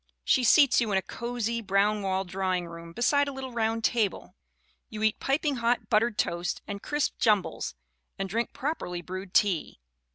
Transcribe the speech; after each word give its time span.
She 0.23 0.43
seats 0.43 0.81
you 0.81 0.91
in 0.91 0.97
a 0.97 1.03
"cozy, 1.03 1.61
brown 1.61 2.01
walled 2.01 2.27
drawing 2.27 2.65
room, 2.65 2.91
beside 2.91 3.27
a 3.27 3.31
little 3.31 3.51
round 3.51 3.83
table/* 3.83 4.33
You 4.89 5.03
eat 5.03 5.19
"piping 5.19 5.57
hot 5.57 5.89
buttered 5.91 6.17
toast 6.17 6.59
and 6.67 6.81
crisp 6.81 7.19
jumbles, 7.19 7.75
and 8.17 8.27
drink 8.27 8.51
prop 8.51 8.79
erly 8.79 9.05
brewed 9.05 9.35
tea. 9.35 9.79